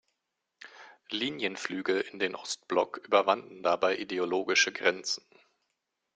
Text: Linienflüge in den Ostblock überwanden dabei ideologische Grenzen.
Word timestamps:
Linienflüge 1.11 1.99
in 1.99 2.17
den 2.17 2.33
Ostblock 2.33 2.97
überwanden 3.05 3.61
dabei 3.61 3.95
ideologische 3.99 4.71
Grenzen. 4.71 5.23